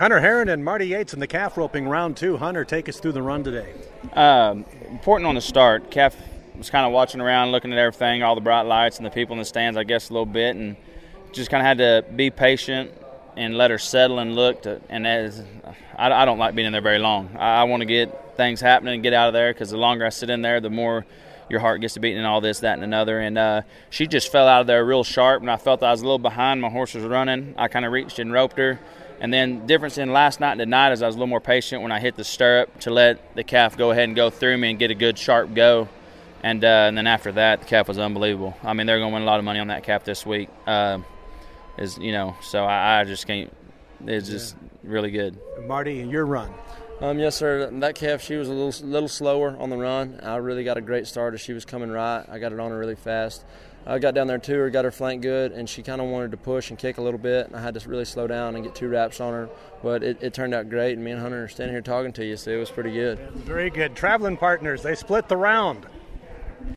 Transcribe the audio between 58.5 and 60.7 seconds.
and get two wraps on her, but it, it turned out